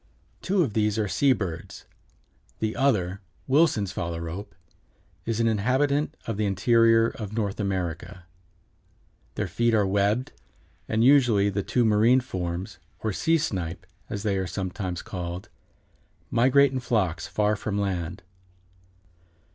Two 0.41 0.63
of 0.63 0.73
these 0.73 0.97
are 0.97 1.07
sea 1.07 1.31
birds. 1.31 1.85
The 2.57 2.75
other, 2.75 3.21
Wilson's 3.45 3.91
phalarope, 3.93 4.55
is 5.27 5.39
an 5.39 5.47
inhabitant 5.47 6.17
of 6.25 6.37
the 6.37 6.47
interior 6.47 7.09
of 7.09 7.33
North 7.33 7.59
America. 7.59 8.25
Their 9.35 9.45
feet 9.47 9.75
are 9.75 9.85
webbed, 9.85 10.31
and 10.89 11.03
usually 11.03 11.51
the 11.51 11.61
two 11.61 11.85
marine 11.85 12.19
forms, 12.19 12.79
or 13.01 13.13
sea 13.13 13.37
snipe, 13.37 13.85
as 14.09 14.23
they 14.23 14.37
are 14.37 14.47
sometimes 14.47 15.03
called, 15.03 15.49
migrate 16.31 16.71
in 16.71 16.79
flocks 16.79 17.27
far 17.27 17.55
from 17.55 17.77
land. 17.79 18.23